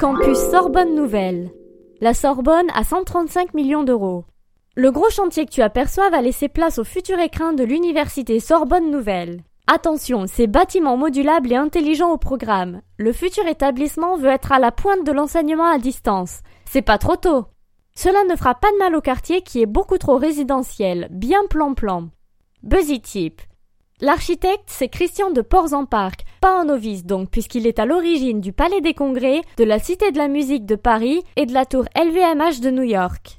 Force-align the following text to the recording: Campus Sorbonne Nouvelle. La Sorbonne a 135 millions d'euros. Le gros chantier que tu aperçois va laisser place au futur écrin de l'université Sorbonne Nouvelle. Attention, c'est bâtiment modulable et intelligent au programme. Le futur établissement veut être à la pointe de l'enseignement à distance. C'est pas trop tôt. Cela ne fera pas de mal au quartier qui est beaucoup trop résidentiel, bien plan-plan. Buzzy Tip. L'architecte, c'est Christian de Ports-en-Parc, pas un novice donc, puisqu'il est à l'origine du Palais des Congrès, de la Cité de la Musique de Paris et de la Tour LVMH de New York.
Campus 0.00 0.38
Sorbonne 0.50 0.94
Nouvelle. 0.94 1.50
La 2.00 2.14
Sorbonne 2.14 2.68
a 2.74 2.84
135 2.84 3.52
millions 3.52 3.82
d'euros. 3.82 4.24
Le 4.74 4.90
gros 4.90 5.10
chantier 5.10 5.44
que 5.44 5.50
tu 5.50 5.60
aperçois 5.60 6.08
va 6.08 6.22
laisser 6.22 6.48
place 6.48 6.78
au 6.78 6.84
futur 6.84 7.18
écrin 7.18 7.52
de 7.52 7.64
l'université 7.64 8.40
Sorbonne 8.40 8.90
Nouvelle. 8.90 9.42
Attention, 9.66 10.24
c'est 10.26 10.46
bâtiment 10.46 10.96
modulable 10.96 11.52
et 11.52 11.56
intelligent 11.56 12.10
au 12.10 12.16
programme. 12.16 12.80
Le 12.96 13.12
futur 13.12 13.46
établissement 13.46 14.16
veut 14.16 14.30
être 14.30 14.52
à 14.52 14.58
la 14.58 14.72
pointe 14.72 15.04
de 15.04 15.12
l'enseignement 15.12 15.70
à 15.70 15.76
distance. 15.76 16.40
C'est 16.64 16.80
pas 16.80 16.96
trop 16.96 17.16
tôt. 17.16 17.44
Cela 17.94 18.24
ne 18.24 18.36
fera 18.36 18.54
pas 18.54 18.72
de 18.72 18.78
mal 18.78 18.96
au 18.96 19.02
quartier 19.02 19.42
qui 19.42 19.60
est 19.60 19.66
beaucoup 19.66 19.98
trop 19.98 20.16
résidentiel, 20.16 21.08
bien 21.10 21.44
plan-plan. 21.50 22.08
Buzzy 22.62 23.02
Tip. 23.02 23.42
L'architecte, 24.00 24.64
c'est 24.68 24.88
Christian 24.88 25.30
de 25.30 25.42
Ports-en-Parc, 25.42 26.24
pas 26.40 26.58
un 26.58 26.64
novice 26.64 27.04
donc, 27.04 27.30
puisqu'il 27.30 27.66
est 27.66 27.78
à 27.78 27.86
l'origine 27.86 28.40
du 28.40 28.52
Palais 28.52 28.80
des 28.80 28.94
Congrès, 28.94 29.42
de 29.58 29.64
la 29.64 29.78
Cité 29.78 30.10
de 30.10 30.18
la 30.18 30.28
Musique 30.28 30.66
de 30.66 30.74
Paris 30.74 31.22
et 31.36 31.46
de 31.46 31.52
la 31.52 31.66
Tour 31.66 31.84
LVMH 31.94 32.60
de 32.60 32.70
New 32.70 32.82
York. 32.82 33.38